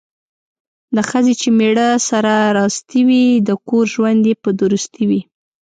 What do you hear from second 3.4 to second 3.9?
د کور